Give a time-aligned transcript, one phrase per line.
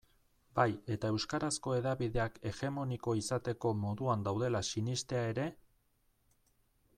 [0.59, 0.63] Bai
[0.93, 5.47] eta euskarazko hedabideak hegemoniko izateko moduan daudela sinestea ere?